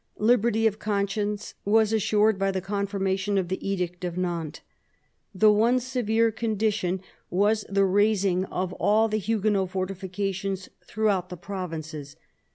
[0.17, 4.61] Liberty of conscience was assured by the confirmation of the Edict of Nantes.
[5.35, 12.15] The one severe condition was the razing of all the Huguenot fortifications throughout the provinces.